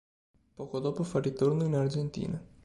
Poco 0.55 0.79
dopo 0.79 1.03
fa 1.03 1.19
ritorno 1.19 1.63
in 1.63 1.75
Argentina. 1.75 2.43